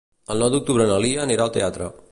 [0.35, 1.97] El nou d'octubre na Lia anirà al teatre.